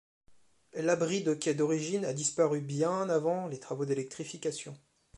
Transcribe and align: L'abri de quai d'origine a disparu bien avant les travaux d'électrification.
L'abri 0.73 1.21
de 1.21 1.35
quai 1.35 1.53
d'origine 1.53 2.05
a 2.05 2.13
disparu 2.13 2.59
bien 2.61 3.07
avant 3.07 3.45
les 3.45 3.59
travaux 3.59 3.85
d'électrification. 3.85 4.75